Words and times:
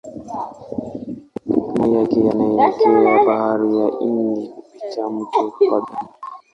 Maji 1.75 1.93
yake 1.95 2.19
yanaelekea 2.25 3.25
Bahari 3.25 3.77
ya 3.77 3.87
Hindi 3.99 4.47
kupitia 4.47 5.09
mto 5.09 5.51
Pangani. 5.69 6.07